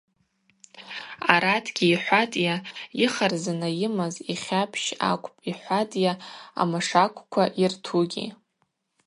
Аратгьи,—йхӏватӏйа,—йыхарзына 1.33 3.69
йымаз, 3.79 4.15
йхьапщ 4.33 4.83
акӏвпӏ,— 5.11 5.43
йхӏватӏйа,—амашаквква 5.49 7.43
йыртугьи. 7.59 8.27